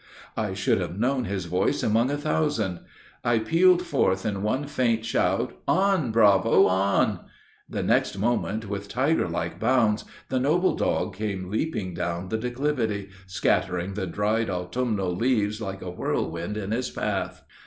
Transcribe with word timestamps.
I 0.35 0.55
should 0.55 0.81
have 0.81 0.97
known 0.97 1.25
his 1.25 1.45
voice 1.45 1.83
among 1.83 2.09
a 2.09 2.17
thousand. 2.17 2.79
I 3.23 3.37
pealed 3.37 3.83
forth 3.83 4.25
in 4.25 4.41
one 4.41 4.65
faint 4.65 5.05
shout, 5.05 5.53
'On 5.67 6.11
Bravo, 6.11 6.65
on!' 6.65 7.19
The 7.69 7.83
next 7.83 8.17
moment, 8.17 8.67
with 8.67 8.89
tiger 8.89 9.27
like 9.29 9.59
bounds, 9.59 10.05
the 10.29 10.39
noble 10.39 10.73
dog 10.75 11.13
came 11.13 11.51
leaping 11.51 11.93
down 11.93 12.29
the 12.29 12.37
declivity, 12.39 13.09
scattering 13.27 13.93
the 13.93 14.07
dried 14.07 14.49
autumnal 14.49 15.15
leaves 15.15 15.61
like 15.61 15.83
a 15.83 15.91
whirlwind 15.91 16.57
in 16.57 16.71
his 16.71 16.89
path. 16.89 17.43